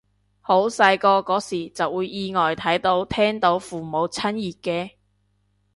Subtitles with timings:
[0.41, 4.93] 好細個嗰時就會意外睇到聽到父母親熱嘅